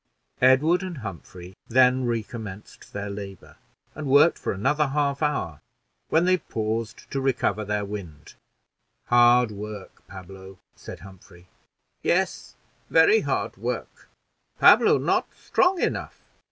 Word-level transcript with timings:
Edward 0.41 0.81
and 0.81 0.97
Humphrey 0.97 1.53
then 1.67 2.05
recommenced 2.05 2.91
their 2.91 3.11
labor, 3.11 3.57
and 3.93 4.07
worked 4.07 4.39
for 4.39 4.51
another 4.51 4.87
half 4.87 5.21
hour, 5.21 5.61
when 6.09 6.25
they 6.25 6.37
paused 6.37 7.11
to 7.11 7.21
recover 7.21 7.63
their 7.63 7.85
wind. 7.85 8.33
"Hard 9.09 9.51
work, 9.51 10.01
Pablo," 10.07 10.57
said 10.75 11.01
Humphrey. 11.01 11.49
"Yes, 12.01 12.55
very 12.89 13.19
hard 13.19 13.57
work; 13.57 14.09
Pablo 14.57 14.97
not 14.97 15.27
strong 15.35 15.79
enough." 15.79 16.19